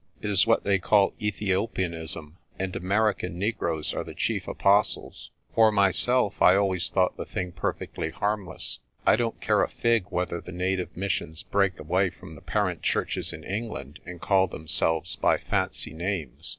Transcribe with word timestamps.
It 0.19 0.31
is 0.31 0.47
what 0.47 0.63
they 0.63 0.79
call 0.79 1.13
'Ethiopianism,' 1.21 2.33
and 2.57 2.75
American 2.75 3.37
negroes 3.37 3.93
are 3.93 4.03
the 4.03 4.15
chief 4.15 4.47
apostles. 4.47 5.29
For 5.53 5.71
myself, 5.71 6.41
I 6.41 6.55
always 6.55 6.89
thought 6.89 7.17
the 7.17 7.25
thing 7.25 7.51
perfectly 7.51 8.09
harmless. 8.09 8.79
I 9.05 9.15
don't 9.15 9.39
care 9.39 9.61
a 9.61 9.69
fig 9.69 10.05
whether 10.09 10.41
the 10.41 10.51
native 10.53 10.97
missions 10.97 11.43
break 11.43 11.79
away 11.79 12.09
from 12.09 12.33
the 12.33 12.41
parent 12.41 12.81
churches 12.81 13.31
in 13.31 13.43
England 13.43 13.99
and 14.03 14.19
call 14.19 14.47
themselves 14.47 15.17
by 15.17 15.37
fancy 15.37 15.93
names. 15.93 16.49